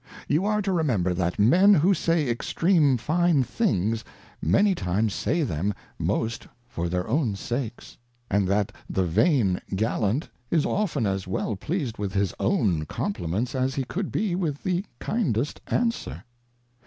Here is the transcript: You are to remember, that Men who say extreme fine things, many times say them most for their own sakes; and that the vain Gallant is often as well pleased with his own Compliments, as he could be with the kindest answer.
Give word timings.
You 0.27 0.45
are 0.45 0.63
to 0.63 0.71
remember, 0.71 1.13
that 1.13 1.37
Men 1.37 1.75
who 1.75 1.93
say 1.93 2.27
extreme 2.27 2.97
fine 2.97 3.43
things, 3.43 4.03
many 4.41 4.73
times 4.73 5.13
say 5.13 5.43
them 5.43 5.75
most 5.99 6.47
for 6.67 6.89
their 6.89 7.07
own 7.07 7.35
sakes; 7.35 7.97
and 8.27 8.47
that 8.47 8.71
the 8.89 9.05
vain 9.05 9.61
Gallant 9.75 10.27
is 10.49 10.65
often 10.65 11.05
as 11.05 11.27
well 11.27 11.55
pleased 11.55 11.99
with 11.99 12.13
his 12.15 12.33
own 12.39 12.87
Compliments, 12.87 13.53
as 13.53 13.75
he 13.75 13.83
could 13.83 14.11
be 14.11 14.33
with 14.33 14.63
the 14.63 14.83
kindest 14.97 15.61
answer. 15.67 16.23